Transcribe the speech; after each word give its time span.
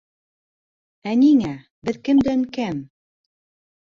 Ә 1.09 1.11
ниңә, 1.23 1.51
беҙ 1.89 2.01
кемдән 2.09 2.45
кәм? 2.57 2.79